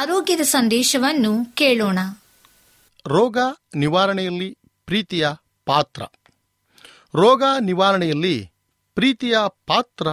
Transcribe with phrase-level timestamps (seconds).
[0.00, 1.98] ಆರೋಗ್ಯದ ಸಂದೇಶವನ್ನು ಕೇಳೋಣ.
[3.06, 3.38] ರೋಗ
[3.74, 5.28] ನಿವಾರಣೆಯಲ್ಲಿ ಪ್ರೀತಿಯ
[5.66, 6.02] ಪಾತ್ರ.
[7.14, 8.50] ರೋಗ ನಿವಾರಣೆಯಲ್ಲಿ
[8.94, 9.36] ಪ್ರೀತಿಯ
[9.66, 10.06] ಪಾತ್ರ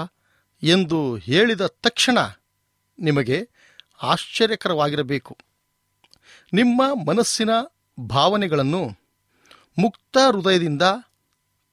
[0.64, 2.18] ಎಂದು ಹೇಳಿದ ತಕ್ಷಣ
[3.00, 3.50] ನಿಮಗೆ
[4.04, 5.38] ಆಶ್ಚರ್ಯಕರವಾಗಿರಬೇಕು.
[6.54, 7.50] ನಿಮ್ಮ ಮನಸ್ಸಿನ
[8.00, 8.90] ಭಾವನೆಗಳನ್ನು
[9.78, 10.82] ಮುಕ್ತ ಹೃದಯದಿಂದ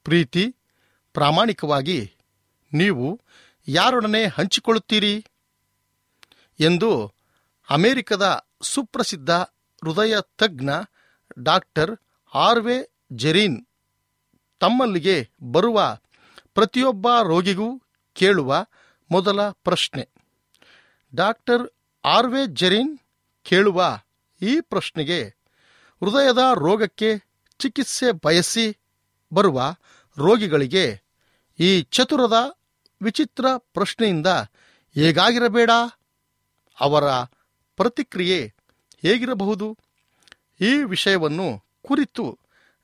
[0.03, 0.55] ಪ್ರೀತಿ,
[1.13, 2.13] ಪ್ರಾಮಾಣಿಕವಾಗಿ
[2.73, 3.21] ನೀವು
[3.67, 5.25] ಯಾರೊಡನೆ ಹಂಚಿಕೊಳ್ಳುತ್ತೀರಿ?
[6.59, 7.14] ಎಂದು
[7.69, 10.69] ಅಮೆರಿಕದ ಸುಪ್ರಸಿದ್ಧ ಹೃದಯ ತಜ್ಞ
[11.43, 11.97] ಡಾಕ್ಟರ್
[12.33, 13.65] ಆರ್ವೆ ಜೆರೀನ್
[14.59, 15.97] ತಮ್ಮಲ್ಲಿಗೆ ಬರುವ
[16.53, 17.81] ಪ್ರತಿಯೊಬ್ಬ ರೋಗಿಗೂ
[18.13, 18.65] ಕೇಳುವ
[19.11, 20.09] ಮೊದಲ ಪ್ರಶ್ನೆ.
[21.15, 21.69] ಡಾಕ್ಟರ್
[22.05, 22.99] ಆರ್ವೆ ಜೆರೀನ್
[23.43, 23.99] ಕೇಳುವ
[24.41, 25.23] ಈ ಪ್ರಶ್ನೆಗೆ
[26.03, 27.17] ಹೃದಯದ ರೋಗಕ್ಕೆ
[27.59, 28.77] ಚಿಕಿತ್ಸೆ ಬಯಸಿ
[29.33, 29.75] ಬರುವ
[30.17, 31.01] ರೋಗಿಗಳಿಗೆ
[31.59, 32.57] ಈ ಚತುರದ
[33.01, 34.27] ವಿಚಿತ್ರ ಪ್ರಶ್ನೆಯಿಂದ
[34.93, 35.69] ಹೇಗಾಗಿರಬೇಡ?
[36.79, 37.03] ಅವರ
[37.77, 38.39] ಪ್ರತಿಕ್ರಿಯೆ
[39.03, 39.67] ಹೇಗಿರಬಹುದು?
[40.61, 41.47] ಈ ವಿಷಯವನ್ನು
[41.87, 42.25] ಕುರಿತು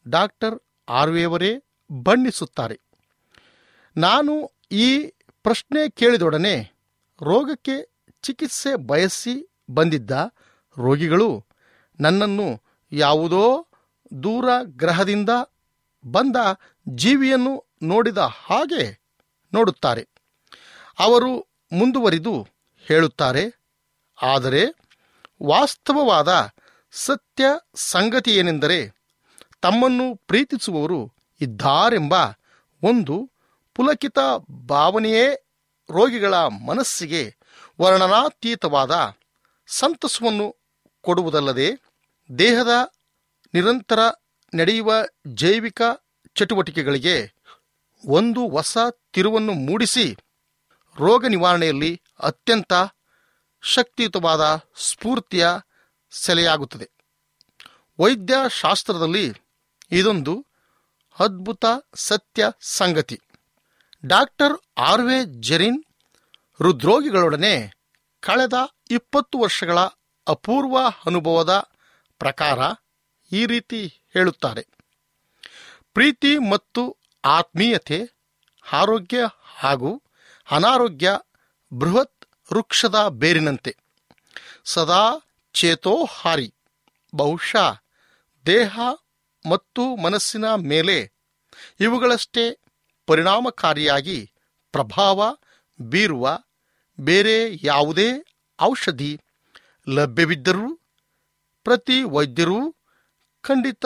[0.05, 0.55] ಡಾಕ್ಟರ್
[0.89, 1.51] ಆರ್ವೆಯವರೇ
[1.89, 2.77] ಬಣ್ಣಿಸುತ್ತಾರೆ.
[3.95, 4.33] ನಾನು
[4.85, 4.89] ಈ
[5.45, 6.55] ಪ್ರಶ್ನೆ ಕೇಳಿದೊಡನೆ
[7.21, 7.75] ರೋಗಕ್ಕೆ
[8.23, 9.35] ಚಿಕಿತ್ಸೆ ಬಯಸಿ
[9.69, 10.11] ಬಂದಿದ್ದ
[10.77, 11.29] ರೋಗಿಗಳು
[11.99, 12.47] ನನ್ನನ್ನು
[12.91, 13.43] ಯಾವುದೋ
[14.23, 14.45] ದೂರ
[14.81, 15.31] ಗ್ರಹದಿಂದ
[16.03, 16.37] ಬಂದ
[16.87, 17.53] ಜೀವಿಯನ್ನು
[17.83, 18.85] ನೋಡಿದ ಹಾಗೆ
[19.53, 20.03] ನೋಡುತ್ತಾರೆ.
[20.99, 21.31] ಅವರು
[21.71, 22.33] ಮುಂದುವರಿದು
[22.85, 23.43] ಹೇಳುತ್ತಾರೆ,
[24.17, 24.61] ಆದರೆ
[25.41, 26.31] ವಾಸ್ತವವಾದ
[26.93, 27.45] ಸತ್ಯ
[27.87, 28.79] ಸಂಗತಿ ಏನೆಂದರೆ
[29.61, 30.99] ತಮ್ಮನ್ನು ಪ್ರೀತಿಸುವವರು
[31.41, 32.15] ಇದ್ದಾರೆಂಬ
[32.83, 33.15] ಒಂದು
[33.75, 34.19] ಪುಲಕಿತ
[34.67, 35.27] ಭಾವನೆಯೇ
[35.89, 36.35] ರೋಗಿಗಳ
[36.65, 37.23] ಮನಸ್ಸಿಗೆ
[37.79, 38.93] ವರ್ಣನಾತೀತವಾದ
[39.69, 40.47] ಸಂತಸವನ್ನು
[41.03, 41.69] ಕೊಡುವುದಲ್ಲದೆ
[42.29, 42.73] ದೇಹದ
[43.53, 43.99] ನಿರಂತರ
[44.53, 44.91] ನಡೆಯುವ
[45.33, 45.81] ಜೈವಿಕ
[46.35, 47.15] ಚಟುವಟಿಕೆಗಳಿಗೆ
[48.03, 48.75] ಒಂದು ಹೊಸ
[49.13, 50.05] ತಿರುವನ್ನು ಮೂಡಿಸಿ
[50.97, 52.73] ರೋಗ ನಿವಾರಣೆಯಲ್ಲಿ ಅತ್ಯಂತ
[53.61, 55.47] ಶಕ್ತಿಯುತವಾದ ಸ್ಫೂರ್ತಿಯ
[56.11, 56.91] ಸೆಲೆಯಾಗುತ್ತದೆ.
[57.99, 59.33] ವೈದ್ಯಶಾಸ್ತ್ರದಲ್ಲಿ
[59.91, 60.45] ಇದೊಂದು
[61.19, 61.65] ಅದ್ಭುತ
[61.95, 63.21] ಸತ್ಯ ಸಂಗತಿ.
[64.05, 65.83] ಡಾಕ್ಟರ್ ಆರ್ವೆ ಜೆರಿನ್
[66.59, 67.71] ಹೃದ್ರೋಗಿಗಳೊಡನೆ
[68.19, 68.53] ಕಳೆದ
[68.89, 69.79] ಇಪ್ಪತ್ತು ವರ್ಷಗಳ
[70.27, 71.69] ಅಪೂರ್ವ ಅನುಭವದ
[72.19, 72.59] ಪ್ರಕಾರ
[73.31, 74.67] ಈ ರೀತಿ ಹೇಳುತ್ತಾರೆ.
[75.93, 78.01] ಪ್ರೀತಿ ಮತ್ತು ಆತ್ಮೀಯತೆ,
[78.71, 80.03] ಆರೋಗ್ಯ ಹಾಗೂ
[80.51, 81.19] ಅನಾರೋಗ್ಯ
[81.73, 82.20] ಬೃಹತ್
[82.53, 83.77] ವೃಕ್ಷದ ಬೇರಿನಂತೆ.
[84.65, 85.03] ಸದಾ
[85.53, 86.53] ಚೇತೋಹಾರಿ
[87.15, 87.81] ಬಹುಶಃ
[88.45, 88.79] ದೇಹ
[89.49, 91.11] ಮತ್ತು ಮನಸ್ಸಿನ ಮೇಲೆ
[91.79, 92.59] ಇವುಗಳಷ್ಟೇ
[93.05, 94.31] ಪರಿಣಾಮಕಾರಿಯಾಗಿ
[94.71, 95.37] ಪ್ರಭಾವ
[95.81, 96.39] ಬೀರುವ
[96.99, 98.09] ಬೇರೆ ಯಾವುದೇ
[98.61, 99.21] ಔಷಧಿ
[99.89, 100.75] ಲಭ್ಯವಿದ್ದರೂ
[101.63, 102.75] ಪ್ರತಿ ವೈದ್ಯರೂ
[103.41, 103.85] ಖಂಡಿತ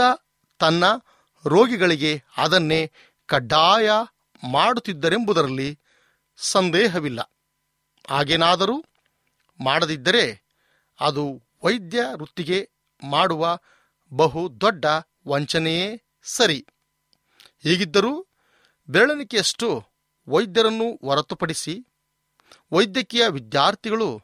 [0.59, 0.83] ತನ್ನ
[1.45, 2.91] ರೋಗಿಗಳಿಗೆ ಅದನ್ನೇ
[3.25, 3.89] ಕಡ್ಡಾಯ
[4.43, 5.79] ಮಾಡುತ್ತಿದ್ದರೆಂಬುದರಲ್ಲಿ
[6.37, 7.31] ಸಂದೇಹವಿಲ್ಲ.
[8.09, 8.85] ಹಾಗೇನಾದರೂ
[9.59, 10.43] ಮಾಡದಿದ್ದರೆ
[10.99, 12.69] ಅದು ವೈದ್ಯ ವೃತ್ತಿಗೆ
[13.03, 13.59] ಮಾಡುವ
[14.13, 14.85] ಬಹು ದೊಡ್ಡ
[15.27, 16.65] ವಂಚನೆಯೇ ಸರಿ.
[17.59, 18.27] ಹೀಗಿದ್ದರೂ
[18.89, 19.83] ಬೆರಳಿಕೆಯಷ್ಟು
[20.27, 21.87] ವೈದ್ಯರನ್ನು ಹೊರತುಪಡಿಸಿ
[22.71, 24.21] ವೈದ್ಯಕೀಯ ವಿದ್ಯಾರ್ಥಿಗಳು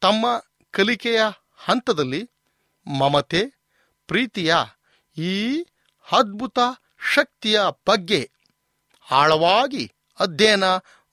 [0.00, 0.26] ತಮ್ಮ
[0.70, 1.20] ಕಲಿಕೆಯ
[1.56, 2.30] ಹಂತದಲ್ಲಿ
[2.86, 3.46] ಮಮತೆ,
[4.06, 4.54] ಪ್ರೀತಿಯ
[5.16, 5.62] ಈ
[6.12, 6.58] ಅದ್ಭುತ
[7.14, 8.30] ಶಕ್ತಿಯ ಬಗ್ಗೆ
[9.10, 10.64] ಆಳವಾಗಿ ಅಧ್ಯಯನ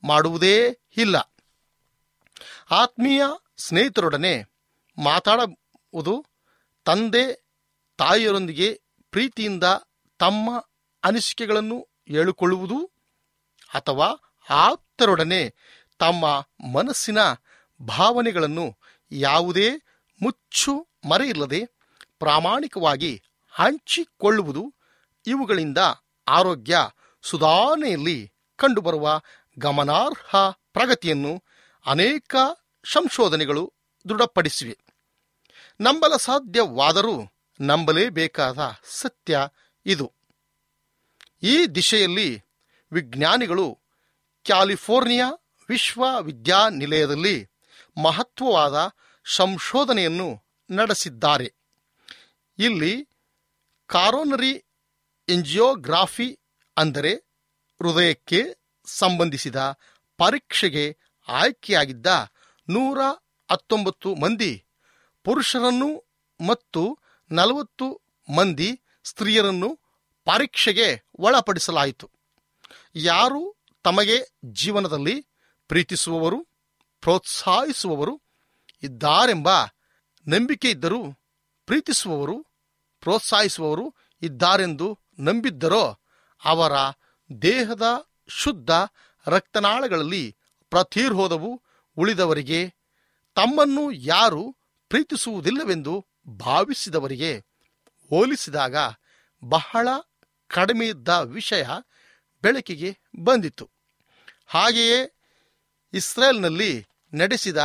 [0.04, 1.31] ಮಾಡುವುದೇ ಇಲ್ಲ.
[2.72, 3.24] ಆತ್ಮೀಯ
[3.58, 4.34] ಸ್ನೇಹಿತರೊಡನೆ
[4.98, 6.26] ಮಾತಾಡುವುದು
[6.86, 7.26] ತಂದೆ,
[8.00, 8.82] ತಾಯಿಯರೊಂದಿಗೆ
[9.14, 9.64] ಪ್ರೀತಿಯಿಂದ
[10.20, 10.50] ತಮ್ಮ
[11.04, 12.78] ಅನಿಸಿಕೆಗಳನ್ನು ಹೇಳಿಕೊಳ್ಳುವುದು
[13.72, 14.08] ಅಥವಾ
[14.50, 15.42] ಆಪ್ತರೊಡನೆ
[16.00, 16.26] ತಮ್ಮ
[16.74, 17.18] ಮನಸ್ಸಿನ
[17.80, 18.66] ಭಾವನೆಗಳನ್ನು
[19.12, 19.70] ಯಾವುದೇ
[20.22, 20.74] ಮುಚ್ಚು
[21.10, 21.62] ಮರೆಯಿಲ್ಲದೆ
[22.20, 23.24] ಪ್ರಾಮಾಣಿಕವಾಗಿ
[23.54, 24.64] ಹಂಚಿಕೊಳ್ಳುವುದು
[25.26, 25.78] ಇವುಗಳಿಂದ
[26.28, 26.78] ಆರೋಗ್ಯ
[27.24, 29.08] ಸುಧಾರಣೆಯಲ್ಲಿ ಕಂಡುಬರುವ
[29.58, 30.36] ಗಮನಾರ್ಹ
[30.72, 31.34] ಪ್ರಗತಿಯನ್ನು
[31.86, 32.36] ಅನೇಕ
[32.86, 33.74] ಸಂಶೋಧನೆಗಳು
[34.10, 34.80] ದೃಢಪಡಿಸಿವೆ.
[35.82, 37.22] ನಂಬಲ ಸಾಧ್ಯವಾದರೂ
[37.62, 39.40] ನಂಬಲೇಬೇಕಾದ ಸತ್ಯ
[39.86, 40.14] ಇದು.
[41.44, 42.44] ಈ ದಿಶೆಯಲ್ಲಿ
[42.92, 43.80] ವಿಜ್ಞಾನಿಗಳು
[44.44, 45.32] ಕ್ಯಾಲಿಫೋರ್ನಿಯಾ
[45.70, 47.50] ವಿಶ್ವವಿದ್ಯಾನಿಲಯದಲ್ಲಿ
[48.04, 48.92] ಮಹತ್ವವಾದ
[49.26, 51.54] ಸಂಶೋಧನೆಯನ್ನು ನಡೆಸಿದ್ದಾರೆ.
[52.60, 53.10] ಇಲ್ಲಿ
[53.88, 54.66] ಕಾರೋನರಿ
[55.30, 56.40] ಎಂಜಿಯೋಗ್ರಾಫಿ
[56.78, 57.14] ಅಂದರೆ
[57.82, 58.44] ಹೃದಯಕ್ಕೆ
[58.86, 59.56] ಸಂಬಂಧಿಸಿದ
[60.18, 60.98] ಪರೀಕ್ಷೆಗೆ
[61.28, 62.08] ಆಯ್ಕೆಯಾಗಿದ್ದ
[62.74, 62.98] ನೂರ
[63.52, 64.66] ಹತ್ತೊಂಬತ್ತು ಮಂದಿ
[65.24, 65.90] ಪುರುಷರನ್ನು
[66.48, 67.00] ಮತ್ತು
[67.32, 68.02] ನಲವತ್ತು
[68.36, 68.70] ಮಂದಿ
[69.04, 69.80] ಸ್ತ್ರೀಯರನ್ನು
[70.26, 72.10] ಪರೀಕ್ಷೆಗೆ ಒಳಪಡಿಸಲಾಯಿತು.
[72.96, 75.28] ಯಾರು ತಮಗೆ ಜೀವನದಲ್ಲಿ
[75.68, 76.40] ಪ್ರೀತಿಸುವವರು,
[77.02, 78.22] ಪ್ರೋತ್ಸಾಹಿಸುವವರು,
[78.84, 79.50] ಇದ್ದಾರೆಂಬ
[80.28, 81.04] ನಂಬಿಕೆ ಇದ್ದರೂ,
[81.66, 82.38] ಪ್ರೀತಿಸುವವರು,
[83.02, 86.00] ಪ್ರೋತ್ಸಾಹಿಸುವವರು ಇದ್ದಾರೆಂದು ನಂಬಿದ್ದರೋ
[86.44, 86.72] ಅವರ
[87.42, 87.86] ದೇಹದ
[88.28, 88.72] ಶುದ್ಧ
[89.28, 90.36] ರಕ್ತನಾಳಗಳಲ್ಲಿ
[90.70, 91.62] ಪ್ರತಿರೋಧವು
[91.98, 92.70] ಉಳಿದವರಿಗೆ
[93.36, 94.58] ತಮ್ಮನ್ನು ಯಾರು
[94.90, 97.40] ಪ್ರೀತಿಸುವುದಿಲ್ಲವೆಂದು ಭಾವಿಸಿದವರಿಗೆ
[98.10, 98.76] ಹೋಲಿಸಿದಾಗ
[99.44, 99.88] ಬಹಳ
[100.48, 101.64] ಕಡಿಮೆಯಿದ್ದ ವಿಷಯ
[102.42, 103.70] ಬೆಳಕಿಗೆ ಬಂದಿತು
[104.48, 105.00] ಹಾಗೆಯೇ
[105.94, 107.58] ಇಸ್ರೇಲ್ನಲ್ಲಿ ನಡೆಸಿದ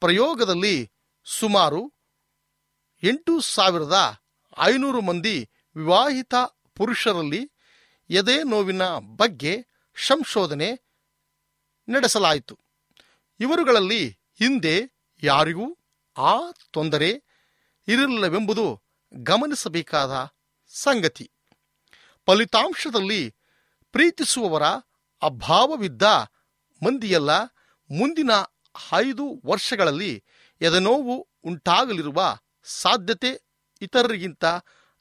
[0.00, 0.90] ಪ್ರಯೋಗದಲ್ಲಿ
[1.24, 1.94] ಸುಮಾರು
[3.02, 4.22] ಎಂಟು ಸಾವಿರದ
[4.60, 6.34] ಐನೂರು ಮಂದಿ ವಿವಾಹಿತ
[6.74, 7.50] ಪುರುಷರಲ್ಲಿ
[8.10, 8.82] ಎದೆ ನೋವಿನ
[9.16, 9.66] ಬಗ್ಗೆ
[9.96, 10.68] ಸಂಶೋಧನೆ
[11.88, 12.58] ನಡೆಸಲಾಯಿತು.
[13.40, 14.90] ಇವರುಗಳಲ್ಲಿ ಹಿಂದೆ
[15.22, 15.78] ಯಾರಿಗೂ
[16.16, 17.10] ಆ ತೊಂದರೆ
[17.88, 20.28] ಇರಲಿಲ್ಲವೆಂಬುದು ಗಮನಿಸಬೇಕಾದ
[20.68, 21.30] ಸಂಗತಿ.
[22.26, 23.34] ಫಲಿತಾಂಶದಲ್ಲಿ
[23.92, 24.62] ಪ್ರೀತಿಸುವವರ
[25.22, 26.02] ಅಭಾವವಿದ್ದ
[26.82, 27.30] ಮಂದಿಯೆಲ್ಲ
[27.90, 28.30] ಮುಂದಿನ
[28.92, 30.24] ಐದು ವರ್ಷಗಳಲ್ಲಿ
[30.60, 33.42] ಎದನೋವು ಉಂಟಾಗಲಿರುವ ಸಾಧ್ಯತೆ
[33.80, 34.44] ಇತರರಿಗಿಂತ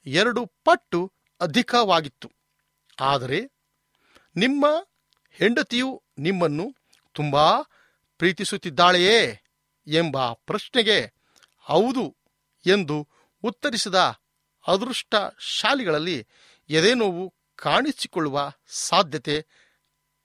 [0.06, 2.32] ಎರಡು ಪಟ್ಟು ಅಧಿಕವಾಗಿತ್ತು.
[3.00, 3.42] ಆದರೆ
[4.36, 4.66] ನಿಮ್ಮ
[5.32, 6.76] ಹೆಂಡತಿಯು ನಿಮ್ಮನ್ನು
[7.14, 7.62] ತುಂಬಾ
[8.18, 9.42] ಪ್ರೀತಿಸುತ್ತಿದ್ದಾಳೆಯೇ
[9.88, 11.14] ಎಂಬ ಪ್ರಶ್ನೆಗೆ
[11.60, 12.18] ಹೌದು
[12.66, 13.08] ಎಂದು
[13.44, 13.96] ಉತ್ತರಿಸಿದ
[14.68, 16.28] ಅದೃಷ್ಟ ಶಾಲಿಗಳಲ್ಲಿ
[16.70, 19.46] ಎದೆನೋವು ಕಾಣಿಸಿಕೊಳ್ಳುವ ಸಾಧ್ಯತೆ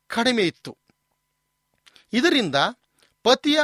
[0.07, 0.78] ಕಡಿಮೆ ಇತ್ತು.
[2.12, 2.54] ಇದರಿಂದ
[3.23, 3.59] ಪತಿಯ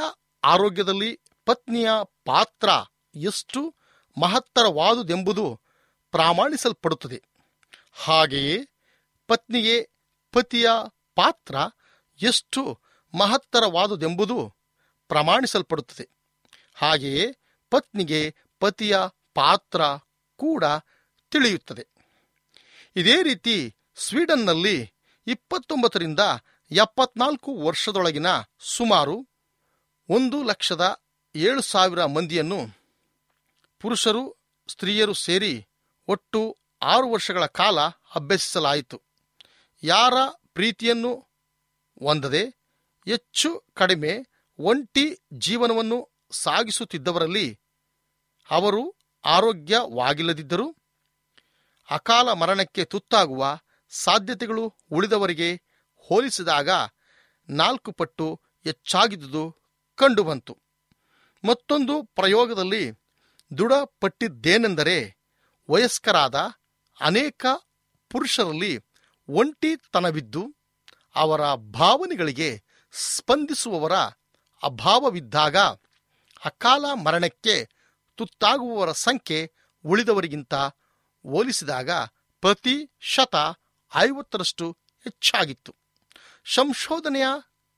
[0.45, 1.91] ಆರೋಗ್ಯದಲ್ಲಿ ಪತ್ನಿಯ
[2.25, 2.69] ಪಾತ್ರ
[3.15, 3.75] ಎಷ್ಟು
[4.21, 5.61] ಮಹತ್ತರವಾದುದೆಂಬುದು
[6.11, 7.23] ಪ್ರಾಮಾಣಿಸಲ್ಪಡುತ್ತದೆ.
[7.93, 8.59] ಹಾಗೆಯೇ
[9.27, 9.91] ಪತ್ನಿಯೇ
[10.33, 10.71] ಪತಿಯ
[11.15, 11.55] ಪಾತ್ರ
[12.23, 12.84] ಎಷ್ಟು
[13.15, 14.55] ಮಹತ್ತರವಾದುದೆಂಬುದು
[15.09, 16.09] ಪ್ರಮಾಣಿಸಲ್ಪಡುತ್ತದೆ.
[16.75, 17.37] ಹಾಗೆಯೇ
[17.71, 18.99] ಪತ್ನಿಗೆ ಪತಿಯ
[19.35, 19.81] ಪಾತ್ರ
[20.37, 20.65] ಕೂಡ
[21.31, 21.87] ತಿಳಿಯುತ್ತದೆ.
[22.97, 24.93] ಇದೇ ರೀತಿ ಸ್ವೀಡನ್ನಲ್ಲಿ
[25.27, 26.21] ಇಪ್ಪತ್ತೊಂಬತ್ತರಿಂದ
[26.71, 28.27] ಎಪ್ಪತ್ನಾಲ್ಕು ವರ್ಷದೊಳಗಿನ
[28.59, 29.29] ಸುಮಾರು
[30.09, 31.03] ಒಂದು ಲಕ್ಷದ
[31.35, 32.79] ಏಳು ಸಾವಿರ ಮಂದಿಯನ್ನು
[33.81, 34.37] ಪುರುಷರು,
[34.69, 35.67] ಸ್ತ್ರೀಯರು ಸೇರಿ
[36.09, 37.81] ಒಟ್ಟು ಆರು ವರ್ಷಗಳ ಕಾಲ
[38.15, 39.03] ಅಭ್ಯಸಿಸಲಾಯಿತು.
[39.83, 40.15] ಯಾರ
[40.55, 41.29] ಪ್ರೀತಿಯನ್ನು
[42.03, 42.64] ಹೊಂದದೆ
[43.07, 44.27] ಹೆಚ್ಚು ಕಡಿಮೆ
[44.59, 47.61] ಒಂಟಿ ಜೀವನವನ್ನು ಸಾಗಿಸುತ್ತಿದ್ದವರಲ್ಲಿ
[48.51, 50.77] ಅವರು ಆರೋಗ್ಯವಾಗಿಲ್ಲದಿದ್ದರೂ
[51.91, 53.59] ಅಕಾಲ ಮರಣಕ್ಕೆ ತುತ್ತಾಗುವ
[53.89, 55.55] ಸಾಧ್ಯತೆಗಳು ಉಳಿದವರಿಗೆ
[55.97, 56.69] ಹೋಲಿಸಿದಾಗ
[57.49, 59.57] ನಾಲ್ಕು ಪಟ್ಟು ಹೆಚ್ಚಾಗಿದ್ದುದು
[59.95, 60.59] ಕಂಡುಬಂತು.
[61.45, 62.93] ಮತ್ತೊಂದು ಪ್ರಯೋಗದಲ್ಲಿ
[63.59, 65.17] ದೃಢಪಟ್ಟಿದ್ದೇನೆಂದರೆ
[65.71, 66.35] ವಯಸ್ಕರಾದ
[67.01, 67.47] ಅನೇಕ
[68.11, 68.79] ಪುರುಷರಲ್ಲಿ
[69.29, 70.55] ಒಂಟಿತನವಿದ್ದು
[71.15, 72.64] ಅವರ ಭಾವನೆಗಳಿಗೆ
[72.95, 73.93] ಸ್ಪಂದಿಸುವವರ
[74.63, 75.57] ಅಭಾವವಿದ್ದಾಗ
[76.45, 77.55] ಅಕಾಲ ಮರಣಕ್ಕೆ
[78.19, 79.39] ತುತ್ತಾಗುವವರ ಸಂಖ್ಯೆ
[79.85, 80.55] ಉಳಿದವರಿಗಿಂತ
[81.25, 81.91] ಹೋಲಿಸಿದಾಗ
[82.43, 83.37] ಪ್ರತಿ ಶತ
[83.93, 84.67] ಐವತ್ತರಷ್ಟು
[85.05, 85.75] ಹೆಚ್ಚಾಗಿತ್ತು.
[86.47, 87.27] ಸಂಶೋಧನೆಯ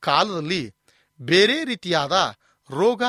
[0.01, 0.63] ಕಾಲದಲ್ಲಿ
[1.21, 2.13] ಬೇರೆ ರೀತಿಯಾದ
[2.71, 3.03] ರೋಗ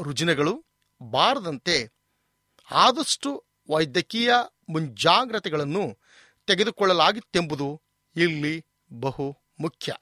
[0.00, 0.54] ರುಜಿನಗಳು
[1.00, 1.76] ಬಾರದಂತೆ
[2.70, 3.30] ಆದಷ್ಟು
[3.68, 4.34] ವೈದ್ಯಕೀಯ
[4.68, 5.84] ಮುಂಜಾಗ್ರತೆಗಳನ್ನು
[6.46, 7.82] ತೆಗೆದುಕೊಳ್ಳಲಾಗಿತ್ತೆಂಬುದು
[8.16, 8.54] ಇಲ್ಲಿ
[9.00, 9.26] ಬಹು
[9.60, 9.92] ಮುಖ್ಯ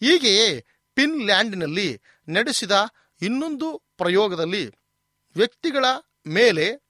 [0.00, 0.48] ಹೀಗೆಯೇ
[0.96, 2.86] ಫಿನ್ಲ್ಯಾಂಡಿನಲ್ಲಿ ನಡೆಸಿದ
[3.22, 4.66] ಇನ್ನೊಂದು ಪ್ರಯೋಗದಲ್ಲಿ
[5.36, 5.84] ವ್ಯಕ್ತಿಗಳ
[6.26, 6.82] ಮೇಲೆ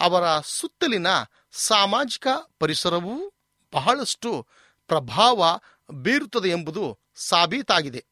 [0.00, 1.06] ಅವರ ಸುತ್ತಲಿನ
[1.52, 2.26] ಸಾಮಾಜಿಕ
[2.58, 3.34] ಪರಿಸರವೂ
[3.72, 4.46] ಬಹಳಷ್ಟು
[4.88, 5.60] ಪ್ರಭಾವ
[5.90, 8.04] ಬೀರುತ್ತದೆ ಎಂಬುದು ಸಾಬೀತಾಗಿದೆ.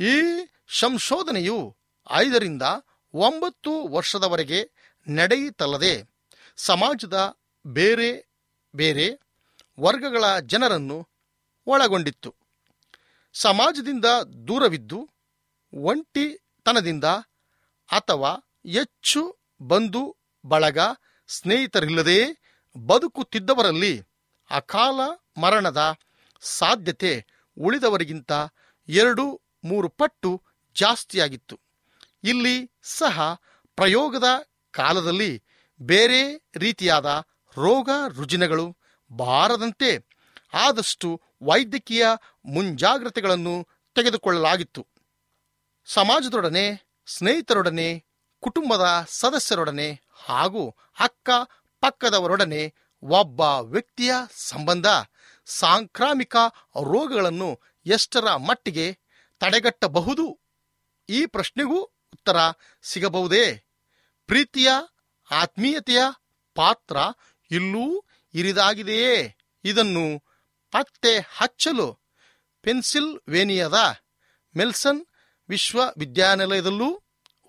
[0.00, 0.14] ಈ
[0.78, 1.76] ಸಂಶೋಧನೆಯು
[2.12, 2.62] ಐದರಿಂದ
[3.14, 4.70] ಒಂಬತ್ತು ವರ್ಷದವರೆಗೆ
[5.08, 6.10] ನಡೆಯಿತಲ್ಲದೆ
[6.56, 8.26] ಸಮಾಜದ ಬೇರೆ
[8.76, 9.06] ಬೇರೆ
[9.80, 11.08] ವರ್ಗಗಳ ಜನರನ್ನು
[11.66, 12.41] ಒಳಗೊಂಡಿತ್ತು.
[13.34, 14.04] ಸಮಾಜದಿಂದ
[14.48, 15.00] ದೂರವಿದ್ದು,
[15.72, 17.06] ಒಂಟಿತನದಿಂದ
[17.90, 18.32] ಅಥವಾ
[18.72, 19.22] ಹೆಚ್ಚು
[19.60, 20.02] ಬಂಧು
[20.44, 20.78] ಬಳಗ
[21.28, 22.18] ಸ್ನೇಹಿತರಿಲ್ಲದೆ
[22.76, 23.94] ಬದುಕುತ್ತಿದ್ದವರಲ್ಲಿ
[24.50, 25.00] ಅಕಾಲ
[25.42, 25.82] ಮರಣದ
[26.42, 27.12] ಸಾಧ್ಯತೆ
[27.56, 28.32] ಉಳಿದವರಿಗಿಂತ
[28.88, 29.24] ಎರಡು,
[29.64, 30.30] ಮೂರು ಪಟ್ಟು
[30.76, 31.56] ಜಾಸ್ತಿಯಾಗಿತ್ತು.
[32.24, 32.56] ಇಲ್ಲಿ
[32.98, 33.16] ಸಹ
[33.78, 34.28] ಪ್ರಯೋಗದ
[34.74, 35.32] ಕಾಲದಲ್ಲಿ
[35.80, 36.20] ಬೇರೆ
[36.56, 37.06] ರೀತಿಯಾದ
[37.56, 38.66] ರೋಗ ರುಜಿನಗಳು
[39.10, 39.90] ಬಾರದಂತೆ
[40.54, 41.08] ಆದಷ್ಟು
[41.42, 42.04] ವೈದ್ಯಕೀಯ
[42.44, 44.86] ಮುಂಜಾಗ್ರತೆಗಳನ್ನು ತೆಗೆದುಕೊಳ್ಳಲಾಗಿತ್ತು.
[45.84, 48.04] ಸಮಾಜದೊಡನೆ, ಸ್ನೇಹಿತರೊಡನೆ,
[48.40, 51.30] ಕುಟುಂಬದ ಸದಸ್ಯರೊಡನೆ ಹಾಗೂ ಅಕ್ಕ
[51.80, 54.86] ಪಕ್ಕದವರೊಡನೆ ಒಬ್ಬ ವ್ಯಕ್ತಿಯ ಸಂಬಂಧ
[55.44, 56.36] ಸಾಂಕ್ರಾಮಿಕ
[56.84, 58.98] ರೋಗಗಳನ್ನು ಎಷ್ಟರ ಮಟ್ಟಿಗೆ
[59.38, 60.40] ತಡೆಗಟ್ಟಬಹುದು?
[61.08, 62.36] ಈ ಪ್ರಶ್ನೆಗೂ ಉತ್ತರ
[62.82, 63.64] ಸಿಗಬಹುದೇ?
[64.26, 64.68] ಪ್ರೀತಿಯ,
[65.30, 66.02] ಆತ್ಮೀಯತೆಯ
[66.54, 66.96] ಪಾತ್ರ
[67.50, 69.36] ಇಲ್ಲೂ ಇರಿದಾಗಿದೆಯೇ?
[69.64, 70.22] ಇದನ್ನು
[70.70, 72.01] ಪತ್ತೆ ಹಚ್ಚಲು
[72.62, 73.74] ಪೆನ್ಸಿಲ್ವೇನಿಯಾದ
[74.56, 75.06] ಮೆಲ್ಸನ್
[75.48, 77.02] ವಿಶ್ವವಿದ್ಯಾನಿಲಯದಲ್ಲೂ,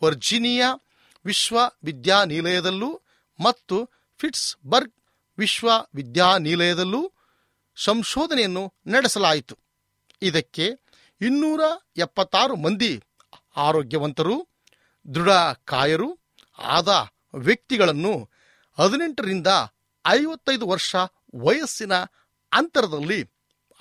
[0.04, 0.70] ವರ್ಜೀನಿಯಾ
[1.26, 3.02] ವಿಶ್ವವಿದ್ಯಾನಿಲಯದಲ್ಲೂ
[3.40, 3.78] ಮತ್ತು
[4.18, 4.94] ಫಿಟ್ಸ್ಬರ್ಗ್
[5.38, 7.12] ವಿಶ್ವವಿದ್ಯಾನಿಲಯದಲ್ಲೂ
[7.76, 9.58] ಸಂಶೋಧನೆಯನ್ನು ನಡೆಸಲಾಯಿತು.
[10.22, 10.66] ಇದಕ್ಕೆ
[11.22, 11.62] ಇನ್ನೂರ
[11.98, 13.04] ಎಪ್ಪತ್ತಾರು ಮಂದಿ
[13.56, 14.48] ಆರೋಗ್ಯವಂತರು,
[15.16, 16.20] ದೃಢಕಾಯರು
[16.60, 16.90] ಆದ
[17.36, 18.30] ವ್ಯಕ್ತಿಗಳನ್ನು
[18.80, 19.48] ಹದಿನೆಂಟರಿಂದ
[20.08, 20.96] ಐವತ್ತೈದು ವರ್ಷ
[21.36, 21.94] ವಯಸ್ಸಿನ
[22.52, 23.33] ಅಂತರದಲ್ಲಿ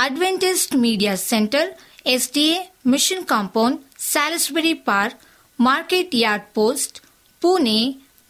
[0.00, 1.70] Adventist media centre
[2.06, 5.20] SDA mission compound Salisbury park
[5.60, 7.00] market yard post
[7.40, 7.78] Pune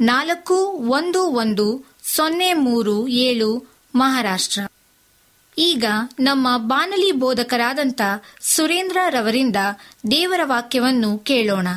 [0.00, 0.54] ನಾಲ್ಕು
[0.90, 3.50] ಒಂದು ಒಂದು ಸೊನ್ನೆ ಮೂರು ಏಳು,
[3.94, 4.60] ಮಹಾರಾಷ್ಟ್ರ.
[5.58, 5.84] ಈಗ
[6.20, 8.00] ನಮ್ಮ ಬಾನಲಿ ಬೋಧಕರಾದಂಥ
[8.40, 9.56] ಸುರೇಂದ್ರ ರವರಿಂದ
[10.10, 11.68] ದೇವರ ವಾಕ್ಯವನ್ನು ಕೇಳೋಣ.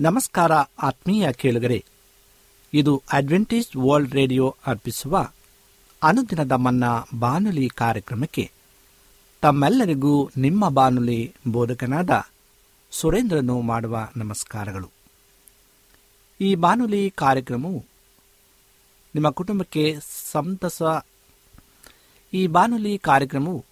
[0.00, 0.52] ನಮಸ್ಕಾರ
[0.82, 1.84] ಆತ್ಮೀಯ ಕೇಳುಗರೆ,
[2.74, 5.30] ಇದು ಅಡ್ವೆಂಟೇಜ್ ವರ್ಲ್ಡ್ ರೇಡಿಯೋ ಅರ್ಪಿಸುವ
[6.06, 6.84] ಅನುದಿನದ ಮನ್ನ
[7.18, 8.50] ಬಾನುಲಿ ಕಾರ್ಯಕ್ರಮಕ್ಕೆ
[9.42, 12.10] ತಮ್ಮೆಲ್ಲರಿಗೂ ನಿಮ್ಮ ಬಾನುಲಿ ಬೋಧಕನಾದ
[12.90, 14.90] ಸುರೇಂದ್ರನು ಮಾಡುವ ನಮಸ್ಕಾರಗಳು.
[16.40, 17.84] ಈ ಬಾನುಲಿ ಕಾರ್ಯಕ್ರಮವು
[19.14, 19.96] ನಿಮ್ಮ ಕುಟುಂಬಕ್ಕೆ
[20.32, 20.82] ಸಂತಸ,
[22.34, 23.64] ಈ ಬಾನುಲಿ ಕಾರ್ಯಕ್ರಮವು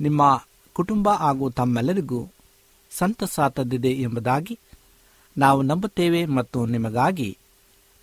[0.00, 2.28] ನಿಮ್ಮ ಕುಟುಂಬ ಹಾಗೂ ತಮ್ಮೆಲ್ಲರಿಗೂ
[2.90, 4.58] ಸಂತಸ ತದ್ದಿದೆ ಎಂಬುದಾಗಿ
[5.38, 7.38] ನಾವು ನಂಬುತ್ತೇವೆ ಮತ್ತು ನಿಮಗಾಗಿ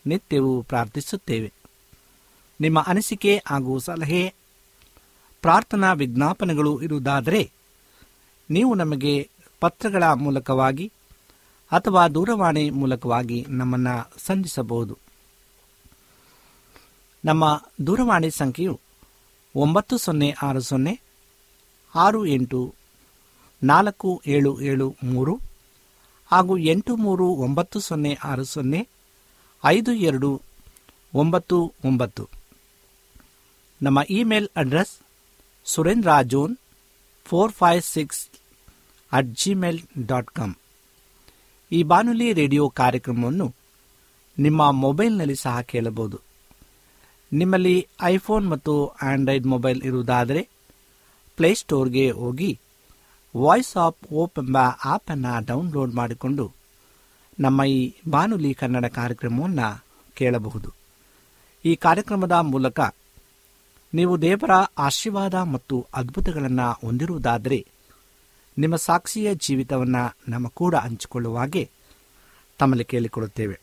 [0.06, 1.54] ನಿತ್ಯವೂ ಪ್ರಾರ್ಥಿಸುತ್ತೇವೆ.
[2.62, 4.34] ನಿಮ್ಮ ಅನಿಸಿಕೆ ಹಾಗೂ ಸಲಹೆ,
[5.42, 7.52] ಪ್ರಾರ್ಥನಾ ವಿಜ್ಞಾಪನೆಗಳು ಇರುವುದಾದರೆ
[8.50, 10.92] ನೀವು ನಮಗೆ ಪತ್ರಗಳ ಮೂಲಕವಾಗಿ
[11.72, 14.98] ಅಥವಾ ದೂರವಾಣಿ ಮೂಲಕವಾಗಿ ನಮ್ಮನ್ನು ಸಂಧಿಸಬಹುದು.
[17.25, 18.79] ನಮ್ಮ ದೂರವಾಣಿ ಸಂಖ್ಯೆಯು
[19.55, 21.01] ಒಂಬತ್ತು ಸೊನ್ನೆ ಆರು ಸೊನ್ನೆ
[21.96, 22.74] ಆರು ಎಂಟು
[23.64, 25.40] ನಾಲ್ಕು ಏಳು ಏಳು ಮೂರು
[26.31, 28.88] ಹಾಗೂ ಎಂಟು ಮೂರು ಒಂಬತ್ತು ಸೊನ್ನೆ ಆರು ಸೊನ್ನೆ
[29.66, 30.42] ಐದು ಎರಡು
[31.14, 32.37] ಒಂಬತ್ತು ಒಂಬತ್ತು.
[33.81, 34.94] ನಮ್ಮ email address
[35.66, 36.57] Surendra John
[37.25, 38.29] four five six
[39.11, 40.55] at Gmail dot com.
[41.72, 43.53] ಈ ಬಾನುಲಿ ರೇಡಿಯೋ ಕಾರ್ಯಕ್ರಮವನ್ನು
[44.40, 46.20] ನಿಮ್ಮ ಮೊಬೈಲ್ನಲ್ಲಿ ಸಹ ಕೇಳಬಹುದು.
[47.33, 50.50] ನಿಮ್ಮಲ್ಲಿ ಐಫೋನ್ ಮತ್ತು ಆಂಡ್ರಾಯ್ಡ್ ಮೊಬೈಲ್ ಇರುವುದಾದರೆ
[51.35, 52.59] ಪ್ಲೇಸ್ಟೋರ್ಗೆ ಹೋಗಿ
[53.37, 56.51] ವಾಯ್ಸ್ ಆಫ್ ಓಪ್ ಎಂಬ ಆ್ಯಪನ್ನು ಡೌನ್ಲೋಡ್ ಮಾಡಿಕೊಂಡು
[57.40, 60.74] ನಮ್ಮ ಈ ಬಾನುಲಿ ಕನ್ನಡ ಕಾರ್ಯಕ್ರಮವನ್ನು ಕೇಳಬಹುದು.
[61.66, 62.79] ಈ ಕಾರ್ಯಕ್ರಮದ ಮೂಲಕ
[63.98, 67.60] ನೀವು ದೇವರ ಆಶೀರ್ವಾದ ಮತ್ತು ಅದ್ಭುತಗಳನ್ನು ಹೊಂದಿರುವುದಾದರೆ
[68.57, 71.70] ನಿಮ್ಮ ಸಾಕ್ಷಿಯ ಜೀವಿತವನ್ನು ನಮ್ಮ ಕೂಡ ಹಂಚಿಕೊಳ್ಳುವ ಹಾಗೆ
[72.57, 73.60] ತಮ್ಮಲ್ಲಿ ಕೇಳಿಕೊಳ್ಳುತ್ತೇವೆ.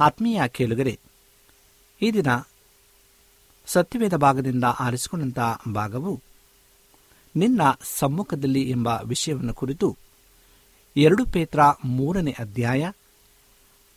[0.00, 0.98] ಆತ್ಮೀಯ ಕೇಳುಗರೆ,
[2.02, 2.30] ಈ ದಿನ
[3.66, 6.22] ಸತ್ಯವೇದ ಭಾಗದಿಂದ ಆರಿಸಿಕೊಂಡಂತಹ ಭಾಗವು
[7.36, 7.60] ನಿನ್ನ
[7.98, 9.96] ಸಮ್ಮುಖದಲ್ಲಿ ಎಂಬ ವಿಷಯವನ್ನು ಕುರಿತು
[10.96, 12.90] ಎರಡು ಪೇತ್ರ ಮೂರನೇ ಅಧ್ಯಾಯ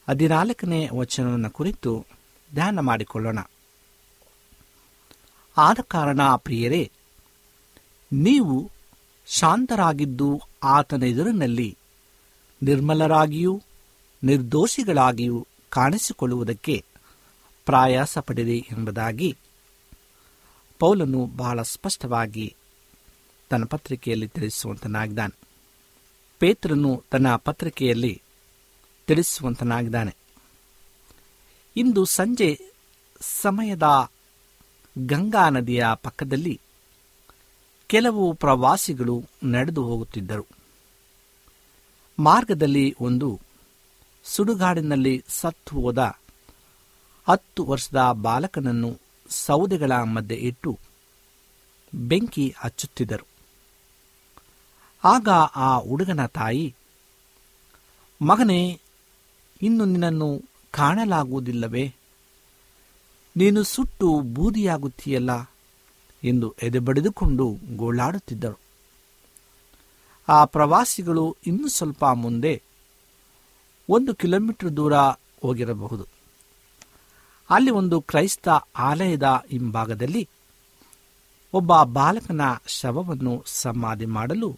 [0.10, 2.06] ಹದಿನಾಲ್ಕನೇ ವಚನವನ್ನು ಕುರಿತು
[2.54, 3.39] ಧ್ಯಾನ ಮಾಡಿಕೊಳ್ಳೋಣ.
[5.58, 6.92] ಆದ ಕಾರಣ ಪ್ರಿಯರೇ,
[8.14, 8.72] ನೀವು
[9.26, 11.78] ಶಾಂತರಾಗಿದ್ದು ಆತನ ಎದುರಿನಲ್ಲಿ
[12.64, 13.62] ನಿರ್ಮಲರಾಗಿಯೂ
[14.24, 16.86] ನಿರ್ದೋಷಿಗಳಾಗಿಯೂ ಕಾಣಿಸಿಕೊಳ್ಳುವುದಕ್ಕೆ
[17.66, 19.38] ಪ್ರಯಾಸ ಪಡಿರಿ ಎಂಬುದಾಗಿ
[20.80, 22.56] ಪೌಲನು ಬಹಳ ಸ್ಪಷ್ಟವಾಗಿ
[23.50, 25.40] ತನ್ನ ಪತ್ರಿಕೆಯಲ್ಲಿ ತಿಳಿಸುವಂತನಾಗಿದ್ದಾನೆ.
[26.40, 28.22] ಪೇತ್ರನು ತನ್ನ ಪತ್ರಿಕೆಯಲ್ಲಿ
[29.08, 30.16] ತಿಳಿಸುವಂತನಾಗಿದ್ದಾನೆ.
[31.78, 32.60] ಇಂದು ಸಂಜೆ
[33.22, 33.84] ಸಮಯದ
[34.97, 36.62] ಗಂಗಾ ನದಿಯ ಪಕ್ಕದಲ್ಲಿ
[37.88, 40.47] ಕೆಲವು ಪ್ರವಾಸಿಗಳು ನಡೆದು ಹೋಗುತ್ತಿದ್ದರು.
[42.19, 43.39] ಮಾರ್ಗದಲ್ಲಿ ಒಂದು
[44.23, 45.97] ಸುಡುಗಾಡಿನಲ್ಲಿ ಸತ್ತು ಹೋದ
[47.27, 48.99] ಹತ್ತು ವರ್ಷದ ಬಾಲಕನನ್ನು
[49.30, 50.80] ಸೌದೆಗಳ ಮಧ್ಯೆ ಇಟ್ಟು
[51.93, 53.27] ಬೆಂಕಿ ಹಚ್ಚುತ್ತಿದ್ದರು.
[55.04, 56.75] ಆಗ ಆ ಹುಡುಗನ ತಾಯಿ,
[58.21, 58.82] ಮಗನೇ,
[59.62, 61.93] ಇನ್ನು ನಿನ್ನನ್ನು ಕಾಣಲಾಗುವುದಿಲ್ಲವೇ?
[63.38, 65.52] ನೀನು ಸುಟ್ಟು ಬೂದಿಯಾಗುತ್ತೀಯಲ್ಲ
[66.24, 68.60] ಎಂದು ಎದೆಬಡಿದುಕೊಂಡು ಗೋಳಾಡುತ್ತಿದ್ದರು
[70.28, 72.63] ಆ ಪ್ರವಾಸಿಗಳು ಇನ್ನೂ ಸ್ವಲ್ಪ ಮುಂದೆ,
[73.89, 74.94] ಒಂದು ಕಿಲೋಮೀಟರ್ ದೂರ
[75.41, 76.06] ಹೋಗಿರಬಹುದು.
[77.50, 80.30] ಅಲ್ಲಿ ಒಂದು ಕ್ರೈಸ್ತ ಆಲಯದ ಹಿಂಭಾಗದಲ್ಲಿ
[81.54, 84.58] ಒಬ್ಬ ಬಾಲಕನ ಶವವನ್ನು ಸಮಾಧಿ ಮಾಡಲು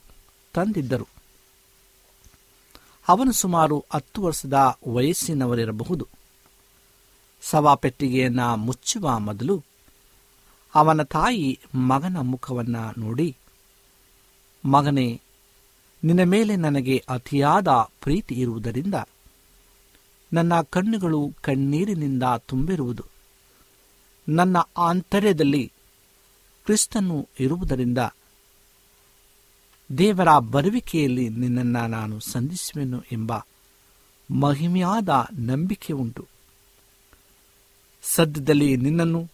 [0.53, 1.07] ತಂದಿದ್ದರು.
[3.07, 6.07] ಅವನು ಸುಮಾರು ಹತ್ತು ವರ್ಷದ ವಯಸ್ಸಿನವರಿರಬಹುದು.
[7.49, 9.63] ಸವಾಪೆಟ್ಟಿಗೆಯನ್ನ ಮುಚ್ಚುವ ಮೊದಲು
[10.75, 13.35] ಅವನ ತಾಯಿ ಮಗನ ಮುಖವನ್ನ ನೋಡಿ,
[14.65, 15.21] ಮಗನೇ,
[16.03, 18.95] ನಿನ್ನ ಮೇಲೆ ನನಗೆ ಅತಿಯಾದ ಪ್ರೀತಿ ಇರುವುದರಿಂದ
[20.33, 23.03] ನನ್ನ ಕಣ್ಣುಗಳು ಕಣ್ಣೀರಿನಿಂದ ತುಂಬಿರುವುದು.
[24.29, 25.71] ನನ್ನ ಆಂತರ್ಯದಲ್ಲಿ
[26.65, 27.97] ಕ್ರಿಸ್ತನು ಇರುವುದರಿಂದ
[29.97, 33.33] ದೇವರ ಬರುವಿಕೆಯಲ್ಲಿ ನಿನ್ನನ್ನು ನಾನು ಸಂಧಿಸುವೆನು ಎಂಬ
[34.31, 36.32] ಮಹಿಮೆಯಾದ ನಂಬಿಕೆ ಉಂಟು.
[38.03, 39.29] ಸದ್ಯದಲ್ಲಿ ನಿನ್ನನ್ನು,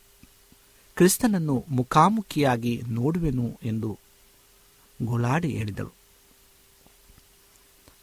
[0.98, 4.00] ಕ್ರಿಸ್ತನನ್ನು ಮುಖಾಮುಖಿಯಾಗಿ ನೋಡುವೆನು ಎಂದು
[5.04, 5.94] ಗೋಳಾಡಿ ಹೇಳಿದಳು.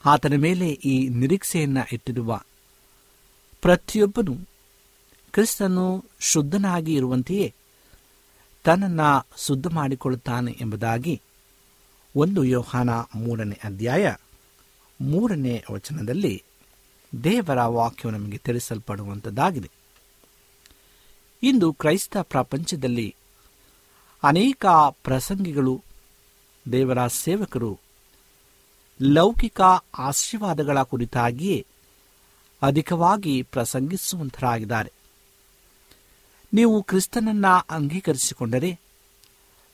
[0.04, 2.40] ಆತನ ಮೇಲೆ ಈ ನಿರೀಕ್ಷೆಯನ್ನು ಇಟ್ಟಿರುವ
[3.60, 4.34] ಪ್ರತಿಯೊಬ್ಬನು
[5.32, 7.54] ಕ್ರಿಸ್ತನು ಶುದ್ಧನಾಗಿ ಇರುವಂತೆಯೇ
[8.64, 11.20] ತನ್ನನ್ನು ಶುದ್ಧ ಮಾಡಿಕೊಳ್ಳುತ್ತಾನೆ ಎಂಬುದಾಗಿ
[12.16, 14.12] ಒಂದು ಯೋಹಾನ ಮೂರನೇ ಅಧ್ಯಾಯ
[15.00, 16.42] ಮೂರನೇ ವಚನದಲ್ಲಿ
[17.24, 19.75] ದೇವರ ವಾಕ್ಯವು ನಮಗೆ ತಿಳಿಸಲ್ಪಡುವಂಥದ್ದಾಗಿದೆ
[21.42, 23.16] ಇಂದು ಕ್ರೈಸ್ತ ಪ್ರಪಂಚದಲ್ಲಿ
[24.22, 25.82] ಅನೇಕ ಪ್ರಸಂಗಿಗಳು,
[26.72, 27.78] ದೇವರ ಸೇವಕರು,
[29.02, 29.60] ಲೌಕಿಕ
[29.98, 31.66] ಆಶೀರ್ವಾದಗಳ ಕುರಿತಾಗಿಯೇ
[32.62, 34.92] ಅಧಿಕವಾಗಿ ಪ್ರಸಂಗಿಸುವಂತರಾಗಿದ್ದಾರೆ.
[36.54, 38.80] ನೀವು ಕ್ರಿಸ್ತನನ್ನ ಅಂಗೀಕರಿಸಿಕೊಂಡರೆ,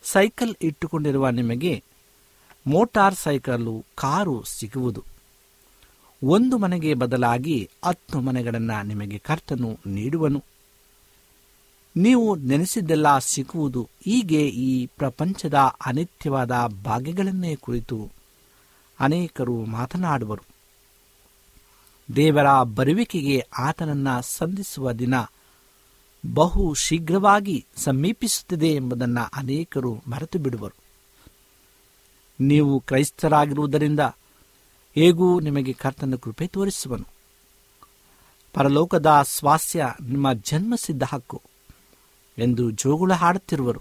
[0.03, 1.85] ಸೈಕಲ್ ಇಟ್ಟುಕೊಂಡಿರುವ ನಿಮಗೆ
[2.67, 5.05] ಮೋಟಾರ್ ಸೈಕಲ್ಲು, ಕಾರು ಸಿಗುವುದು.
[6.25, 10.45] ಒಂದು ಮನೆಗೆ ಬದಲಾಗಿ ಹತ್ತು ಮನೆಗಳನ್ನು ನಿಮಗೆ ಕರ್ತನು ನೀಡುವನು.
[11.97, 15.55] ನೀವು ನೆನೆಸಿದ್ದೆಲ್ಲ ಸಿಕ್ಕುವುದು ಹೀಗೆ ಈ ಪ್ರಪಂಚದ
[15.87, 16.53] ಅನಿತ್ಯವಾದ
[16.85, 18.11] ಭಾಗ್ಯಗಳನ್ನೇ ಕುರಿತು
[19.01, 20.43] ಅನೇಕರು ಮಾತನಾಡುವರು.
[22.17, 25.15] ದೇವರ ಬರುವಿಕೆಗೆ ಆತನನ್ನ ಸಂಧಿಸುವ ದಿನ
[26.35, 30.75] ಬಹು ಶೀಘ್ರವಾಗಿ ಸಮೀಪಿಸುತ್ತಿದೆ ಎಂಬುದನ್ನು ಅನೇಕರು ಮರೆತು ಬಿಡುವರು.
[32.41, 34.01] ನೀವು ಕ್ರೈಸ್ತರಾಗಿರುವುದರಿಂದ
[34.95, 37.07] ಹೇಗೂ ನಿಮಗೆ ಕರ್ತನ ಕೃಪೆ ತೋರಿಸುವನು.
[38.53, 41.43] ಪರಲೋಕದ ಸ್ವಾಸ್ಯ ನಿಮ್ಮ ಜನ್ಮಸಿದ್ಧ ಹಕ್ಕು.
[42.39, 43.81] ಎಂದು ಜೋಗುಳ ಹಾಡುತ್ತಿರುವರು.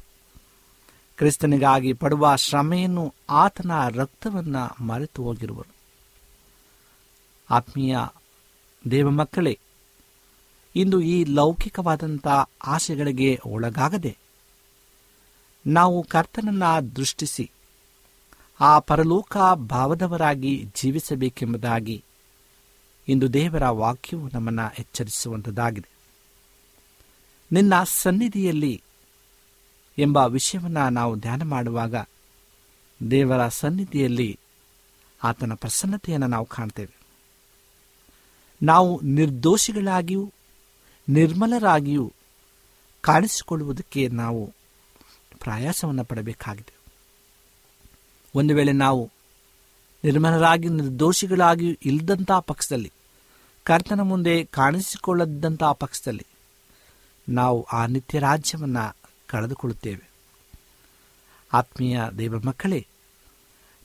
[1.17, 5.75] ಕ್ರಿಸ್ತನಿಗಾಗಿ ಪಡುವ ಶ್ರಮೆಯನ್ನು ಆತನ ರಕ್ತವನ್ನ ಮರೆತು ಹೋಗಿರುವರು.
[7.49, 7.97] ಆತ್ಮೀಯ
[8.91, 9.59] ದೇವ ಮಕ್ಕಳೇ,
[10.75, 12.27] ಇಂದು ಈ ಲೌಕಿಕವಾದಂಥ
[12.67, 14.17] ಆಸೆಗಳಿಗೆ ಒಳಗಾಗದೆ,
[15.67, 17.51] ನಾವು ಕರ್ತನನ್ನ ದೃಷ್ಟಿಸಿ
[18.59, 22.03] ಆ ಪರಲೋಕ ಭಾವದವರಾಗಿ ಜೀವಿಸಬೇಕೆಂಬುದಾಗಿ
[23.07, 26.00] ಇಂದು ದೇವರ ವಾಕ್ಯವು ನಮ್ಮನ್ನು ಎಚ್ಚರಿಸುವಂಥದ್ದಾಗಿದೆ
[27.51, 28.83] ನಿನ್ನ ಸನ್ನಿಧಿಯಲ್ಲಿ
[29.97, 31.95] ಎಂಬ ವಿಷಯವನ್ನು ನಾವು ಧ್ಯಾನ ಮಾಡುವಾಗ
[33.11, 34.39] ದೇವರ ಸನ್ನಿಧಿಯಲ್ಲಿ
[35.23, 37.01] ಆತನ ಪ್ರಸನ್ನತೆಯನ್ನು ನಾವು ಕಾಣ್ತೇವೆ.
[38.63, 40.33] ನಾವು ನಿರ್ದೋಷಿಗಳಾಗಿಯೂ,
[41.09, 42.13] ನಿರ್ಮಲರಾಗಿಯೂ
[43.01, 44.53] ಕಾಣಿಸಿಕೊಳ್ಳುವುದಕ್ಕೆ ನಾವು
[45.39, 46.73] ಪ್ರಯಾಸವನ್ನು ಪಡಬೇಕಾಗಿದೆ.
[48.35, 49.11] ಒಂದು ವೇಳೆ ನಾವು
[50.03, 52.91] ನಿರ್ಮಲರಾಗಿ ನಿರ್ದೋಷಿಗಳಾಗಿಯೂ ಇಲ್ಲದಂಥ ಪಕ್ಷದಲ್ಲಿ,
[53.63, 56.25] ಕರ್ತನ ಮುಂದೆ ಕಾಣಿಸಿಕೊಳ್ಳದಂಥ ಪಕ್ಷದಲ್ಲಿ
[57.29, 58.95] ನಾವು ಆ ನಿತ್ಯ ರಾಜ್ಯವನ್ನು
[59.27, 60.09] ಕಳೆದುಕೊಳ್ಳುತ್ತೇವೆ.
[61.53, 62.87] ಆತ್ಮೀಯ ದೇವ ಮಕ್ಕಳೇ,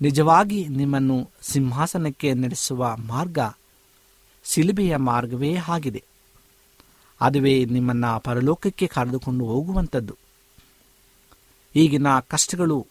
[0.01, 3.39] ನಿಜವಾಗಿ ನಿಮ್ಮನ್ನು ಸಿಂಹಾಸನಕ್ಕೆ ನಡೆಸುವ ಮಾರ್ಗ
[4.45, 6.05] ಸಿಲುಬೆಯ ಮಾರ್ಗವೇ ಆಗಿದೆ.
[7.21, 10.17] ಅದುವೇ ನಿಮ್ಮನ್ನ ಪರಲೋಕಕ್ಕೆ ಕರೆದುಕೊಂಡು ಹೋಗುವಂಥದ್ದು.
[11.77, 12.87] ಈಗಿನ ಕಷ್ಟಗಳು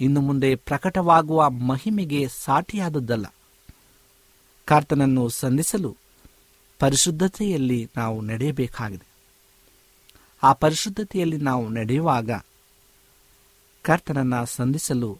[0.00, 3.26] ಇನ್ನು ಮುಂದೆ ಪ್ರಕಟವಾಗುವ ಮಹಿಮೆಗೆ ಸಾಟಿಯಾದದ್ದಲ್ಲ.
[4.64, 5.96] ಕರ್ತನನ್ನು ಸಂಧಿಸಲು
[6.78, 9.05] ಪರಿಶುದ್ಧತೆಯಲ್ಲಿ ನಾವು ನಡೆಯಬೇಕಾಗಿದೆ.
[10.42, 12.30] ಆ ಪರಿಶುದ್ಧತೆಯಲ್ಲಿ ನಾವು ನಡೆಯುವಾಗ
[13.82, 15.18] ಕರ್ತನನ್ನು ಸಂಧಿಸಲು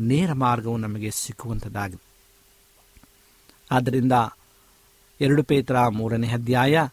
[0.00, 2.10] ನೇರ ಮಾರ್ಗವು ನಮಗೆ ಸಿಕ್ಕುವಂಥದ್ದಾಗಿದೆ
[3.70, 4.12] ಆದ್ದರಿಂದ
[5.20, 6.86] ಎರಡು ಪೇತ್ರ ಮೂರನೇ ಅಧ್ಯಾಯ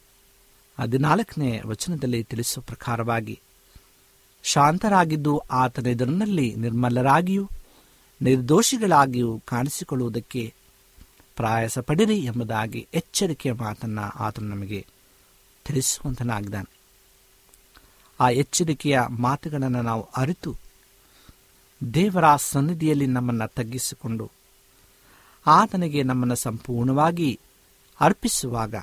[0.80, 3.39] ಹದಿನಾಲ್ಕನೇ ವಚನದಲ್ಲಿ ತಿಳಿಸುವ ಪ್ರಕಾರವಾಗಿ,
[4.43, 7.50] ಶಾಂತರಾಗಿದ್ದು ಆತನ ಎದುರಿನಲ್ಲಿ ನಿರ್ಮಲರಾಗಿಯೂ
[8.22, 10.54] ನಿರ್ದೋಷಿಗಳಾಗಿಯೂ ಕಾಣಿಸಿಕೊಳ್ಳುವುದಕ್ಕೆ
[11.36, 14.86] ಪ್ರಯಾಸ ಪಡಿರಿ ಎಂಬುದಾಗಿ ಎಚ್ಚರಿಕೆಯ ಮಾತನ್ನು ಆತನು ನಮಗೆ
[15.65, 16.77] ತಿಳಿಸುವಂತನಾಗಿದ್ದಾನೆ.
[18.20, 20.56] ಆ ಎಚ್ಚರಿಕೆಯ ಮಾತುಗಳನ್ನು ನಾವು ಅರಿತು
[21.94, 24.32] ದೇವರ ಸನ್ನಿಧಿಯಲ್ಲಿ ನಮ್ಮನ್ನು ತಗ್ಗಿಸಿಕೊಂಡು
[25.48, 27.40] ಆತನಿಗೆ ನಮ್ಮನ್ನು ಸಂಪೂರ್ಣವಾಗಿ
[28.02, 28.76] ಅರ್ಪಿಸುವಾಗ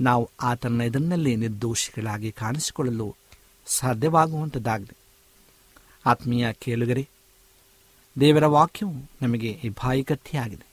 [0.00, 3.16] ನಾವು ಆತನ ಇದನ್ನಲ್ಲಿ ನಿರ್ದೋಷಿಗಳಾಗಿ ಕಾಣಿಸಿಕೊಳ್ಳಲು
[3.66, 4.96] ಸಾಧ್ಯವಾಗುವಂಥದ್ದಾಗಿದೆ
[6.06, 7.08] ಆತ್ಮೀಯ ಕೇಳುಗರೆ,
[8.20, 10.66] ದೇವರ ವಾಕ್ಯವು ನಮಗೆ ಇಭಾಯಿಕತೆಯಾಗಿದೆ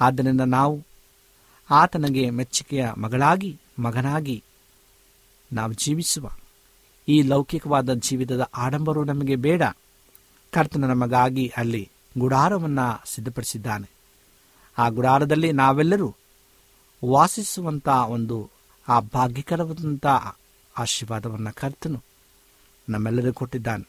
[0.00, 0.86] ಆದ್ದರಿಂದ ನಾವು
[1.70, 4.44] ಆತನಿಗೆ ಮೆಚ್ಚುಗೆಯ ಮಗಳಾಗಿ, ಮಗನಾಗಿ
[5.52, 6.30] ನಾವು ಜೀವಿಸುವ.
[7.08, 9.62] ಈ ಲೌಕಿಕವಾದ ಜೀವಿತದ ಆಡಂಬರವು ನಮಗೆ ಬೇಡ.
[10.52, 13.90] ಕರ್ತನ ನಮಗಾಗಿ ಅಲ್ಲಿ ಗುಡಾರವನ್ನು ಸಿದ್ಧಪಡಿಸಿದ್ದಾನೆ.
[14.78, 16.14] ಆ ಗುಡಾರದಲ್ಲಿ ನಾವೆಲ್ಲರೂ
[17.04, 18.50] ವಾಸಿಸುವಂಥ ಒಂದು,
[18.88, 20.06] ಆ ಭಾಗ್ಯಕರವಾದಂಥ
[20.78, 22.02] ಆಶೀರ್ವಾದವನ್ನು ಕರ್ತನು
[22.88, 23.88] ನಮ್ಮೆಲ್ಲರೂ ಕೊಟ್ಟಿದ್ದಾನೆ.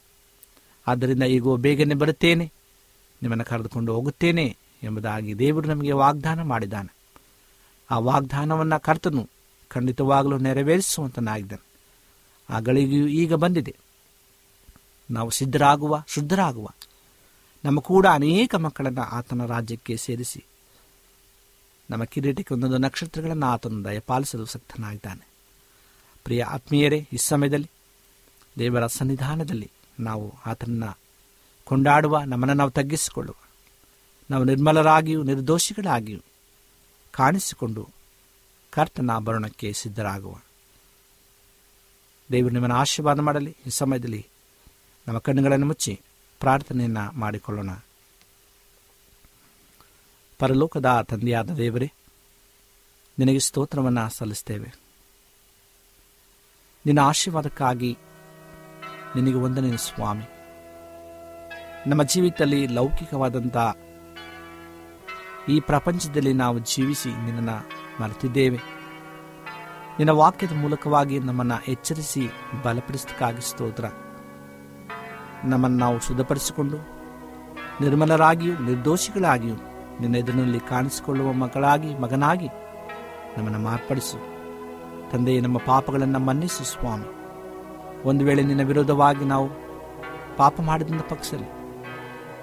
[0.88, 2.52] ಆದ್ದರಿಂದ ಈಗ ಬೇಗನೆ ಬರುತ್ತೇನೆ.
[3.22, 6.96] ನಿಮ್ಮನ್ನು ಕರೆದುಕೊಂಡು ಹೋಗುತ್ತೇನೆ ಎಂಬುದಾಗಿ ದೇವರು ನಮಗೆ ವಾಗ್ದಾನ ಮಾಡಿದ್ದಾನೆ.
[7.92, 9.30] ಆ ವಾಗ್ದಾನವನ್ನು ಕರ್ತನು
[9.72, 11.72] ಖಂಡಿತವಾಗಲೂ ನೆರವೇರಿಸುವಂತನಾಗಿದ್ದಾನೆ.
[12.50, 13.76] ಆ ಗಳಿಗೆಯೂ ಈಗ ಬಂದಿದೆ.
[15.12, 16.68] ನಾವು ಸಿದ್ಧರಾಗುವ, ಶುದ್ಧರಾಗುವ.
[17.66, 20.46] ನಮ್ಮ ಕೂಡ ಅನೇಕ ಮಕ್ಕಳನ್ನು ಆತನ ರಾಜ್ಯಕ್ಕೆ ಸೇರಿಸಿ
[21.90, 25.28] ನಮ್ಮ ಕಿರೀಟಕ್ಕೆ ಒಂದೊಂದು ನಕ್ಷತ್ರಗಳನ್ನು ಆತನ ದಯಪಾಲಿಸಲು ಸಕ್ತನಾಗಿದ್ದಾನೆ.
[26.24, 27.70] ಪ್ರಿಯ ಆತ್ಮೀಯರೇ, ಈ ಸಮಯದಲ್ಲಿ
[28.60, 30.98] ದೇವರ ಸನ್ನಿಧಾನದಲ್ಲಿ ನಾವು ಆತನನ್ನು
[31.64, 33.36] ಕೊಂಡಾಡುವ, ನಮ್ಮನ್ನು ನಾವು ತಗ್ಗಿಸಿಕೊಳ್ಳುವ,
[34.32, 36.20] ನಾವು ನಿರ್ಮಲರಾಗಿಯೂ ನಿರ್ದೋಷಿಗಳಾಗಿಯೂ
[37.12, 37.90] ಕಾಣಿಸಿಕೊಂಡು
[38.72, 40.36] ಕರ್ತನ ಭರಣಕ್ಕೆ ಸಿದ್ಧರಾಗುವ
[42.32, 43.58] ದೇವರು ನಿಮ್ಮನ್ನು ಆಶೀರ್ವಾದ ಮಾಡಲಿ.
[43.68, 44.28] ಈ ಸಮಯದಲ್ಲಿ
[45.08, 46.02] ನಮ್ಮ ಕಣ್ಣುಗಳನ್ನು ಮುಚ್ಚಿ
[46.40, 47.70] ಪ್ರಾರ್ಥನೆಯನ್ನು ಮಾಡಿಕೊಳ್ಳೋಣ.
[50.40, 51.92] ಪರಲೋಕದ ತಂದೆಯಾದ ದೇವರೇ,
[53.20, 54.74] ನಿನಗೆ ಸ್ತೋತ್ರವನ್ನು ಸಲ್ಲಿಸ್ತೇವೆ.
[56.86, 57.98] ನಿನ್ನ ಆಶೀರ್ವಾದಕ್ಕಾಗಿ
[59.16, 60.24] ನಿನಗೆ ವಂದನೆ ಸ್ವಾಮಿ.
[61.90, 63.58] ನಮ್ಮ ಜೀವಿತದಲ್ಲಿ ಲೌಕಿಕವಾದಂಥ
[65.50, 68.82] ಈ ಪ್ರಪಂಚದಲ್ಲಿ ನಾವು ಜೀವಿಸಿ ನಿನ್ನನ್ನು ಮರೆತಿದ್ದೇವೆ.
[70.00, 72.30] ನಿನ್ನ ವಾಕ್ಯದ ಮೂಲಕವಾಗಿ ನಮ್ಮನ್ನು ಎಚ್ಚರಿಸಿ
[72.64, 73.86] ಬಲಪಡಿಸೋದಕ್ಕಾಗಿ ಸ್ತೋತ್ರ.
[75.44, 76.78] ನಮ್ಮನ್ನು ನಾವು ಶುದ್ಧಪಡಿಸಿಕೊಂಡು,
[77.82, 79.56] ನಿರ್ಮಲರಾಗಿಯೂ, ನಿರ್ದೋಷಿಗಳಾಗಿಯೂ
[80.00, 82.48] ನಿನ್ನ ಎದುರಿನಲ್ಲಿ ಕಾಣಿಸಿಕೊಳ್ಳುವ ಮಗಳಾಗಿ, ಮಗನಾಗಿ
[83.38, 84.18] ನಮ್ಮನ್ನು ಮಾರ್ಪಡಿಸು.
[85.12, 87.06] ತಂದೆಯೇ, ನಮ್ಮ ಪಾಪಗಳನ್ನು ಮನ್ನಿಸು ಸ್ವಾಮಿ.
[88.04, 89.50] ಒಂದು ವೇಳೆ ನಿನ್ನ ವಿರೋಧವಾಗಿ ನಾವು
[90.38, 91.48] ಪಾಪ ಮಾಡಿದ ಪಕ್ಷದಲ್ಲಿ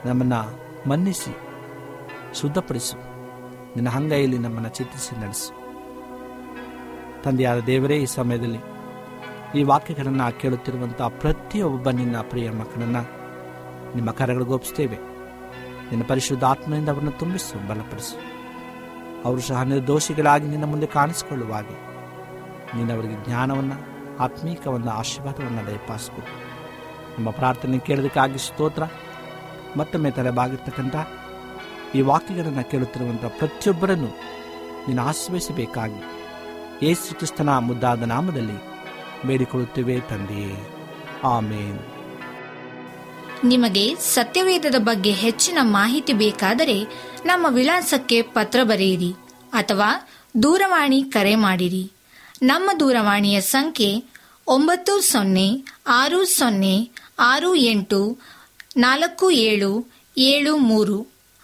[0.08, 1.36] ನಮ್ಮನ್ನು ಮನ್ನಿಸಿ,
[2.40, 3.17] ಶುದ್ಧಪಡಿಸು.
[3.76, 5.50] ನಿನ್ನ ಹಂಗೈಯಲ್ಲಿ ನಮ್ಮನ್ನು ಚಿತ್ರಿಸಿ ನಡೆಸು.
[7.22, 8.58] ತಂದೆಯಾದ ದೇವರೇ, ಈ ಸಮಯದಲ್ಲಿ
[9.58, 13.02] ಈ ವಾಕ್ಯಗಳನ್ನು ಕೇಳುತ್ತಿರುವಂಥ ಪ್ರತಿಯೊಬ್ಬ ನಿನ್ನ ಪ್ರಿಯ ಮಕ್ಕಳನ್ನು
[13.96, 14.96] ನಿಮ್ಮ ಕರಗಳಿಗೊಪ್ಪಿಸ್ತೇವೆ
[15.90, 18.16] ನಿನ್ನ ಪರಿಶುದ್ಧ ಆತ್ಮದಿಂದ ಅವರನ್ನು ತುಂಬಿಸು, ಬಲಪಡಿಸು.
[19.24, 21.76] ಅವರು ಸಹ ನಿರ್ದೋಷಿಗಳಾಗಿ ನಿನ್ನ ಮುಂದೆ ಕಾಣಿಸಿಕೊಳ್ಳುವಾಗೆ
[22.76, 23.76] ನೀನು ಅವರಿಗೆ ಜ್ಞಾನವನ್ನು,
[24.18, 26.30] ಆತ್ಮೀಕವನ್ನು, ಆಶೀರ್ವಾದವನ್ನು ದಯಪಾಸಿಕೊಡು
[27.18, 28.82] ನಮ್ಮ ಪ್ರಾರ್ಥನೆ ಕೇಳೋದಕ್ಕಾಗಿ ಸ್ತೋತ್ರ.
[29.76, 30.96] ಮತ್ತೊಮ್ಮೆ ತಲೆಬಾಗಿರ್ತಕ್ಕಂಥ
[31.94, 34.38] ಈ ವಾಕ್ಯಗಳನ್ನು ಕೇಳುತ್ತಿರುವಂಥ ಪ್ರತಿಯೊಬ್ಬರನ್ನು
[34.88, 36.18] ನೀನು ಆಶ್ರಯಿಸಬೇಕಾಗಿ
[36.86, 38.78] ಯೇಸು ಕ್ರಿಸ್ತನ ಮುದ್ದಾದ ನಾಮದಲ್ಲಿ
[39.26, 40.68] ಬೇಡಿಕೊಳ್ಳುತ್ತೇವೆ ತಂದೆಯೇ.
[41.24, 41.78] ಆಮೇನ್.
[43.44, 46.84] ನಿಮಗೆ ಸತ್ಯವೇದದ ಬಗ್ಗೆ ಹೆಚ್ಚಿನ ಮಾಹಿತಿ ಬೇಕಾದರೆ
[47.26, 49.12] ನಮ್ಮ ವಿಳಾಸಕ್ಕೆ ಪತ್ರ ಬರೆಯಿರಿ
[49.52, 50.08] ಅಥವಾ
[50.42, 51.92] ದೂರವಾಣಿ ಕರೆ ಮಾಡಿರಿ.
[52.42, 54.04] ನಮ್ಮ ದೂರವಾಣಿಯ ಸಂಖ್ಯೆ
[54.46, 58.18] ಒಂಬತ್ತು ಸೊನ್ನೆ ಆರು ಸೊನ್ನೆ ಆರು ಎಂಟು
[58.76, 61.17] ನಾಲ್ಕು ಏಳು ಏಳು ಮೂರು.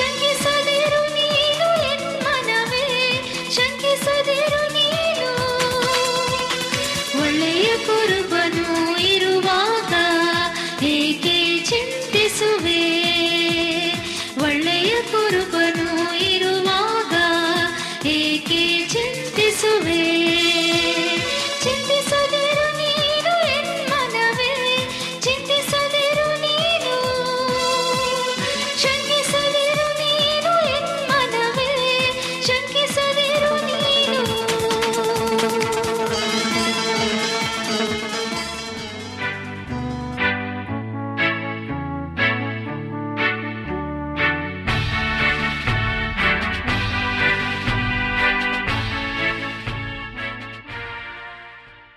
[0.00, 0.29] Check it